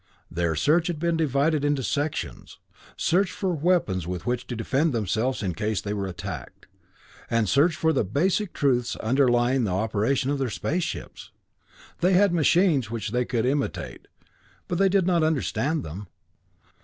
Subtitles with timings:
[0.31, 2.57] Their search had been divided into sections,
[2.97, 6.65] search for weapons with which to defend themselves in case they were attacked,
[7.29, 11.29] and search for the basic principles underlying the operation of their space ships.
[11.99, 14.07] They had machines which they could imitate,
[14.67, 16.07] but they did not understand them.